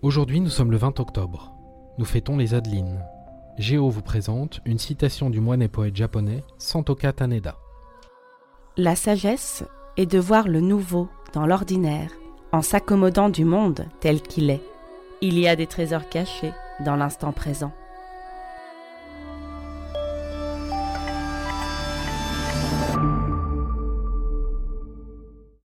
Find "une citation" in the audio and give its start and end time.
4.64-5.28